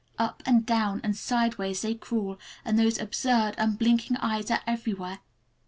[0.17, 5.19] Up and down and sideways they crawl, and those absurd, unblinking eyes are everywhere.